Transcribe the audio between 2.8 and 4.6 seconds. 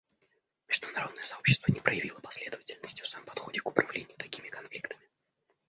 в своем подходе к управлению такими